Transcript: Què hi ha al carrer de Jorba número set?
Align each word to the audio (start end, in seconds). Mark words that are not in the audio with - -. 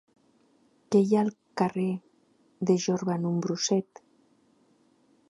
Què 0.95 1.01
hi 1.03 1.11
ha 1.17 1.19
al 1.25 1.29
carrer 1.61 1.85
de 2.71 2.79
Jorba 2.87 3.19
número 3.29 3.59
set? 3.67 4.03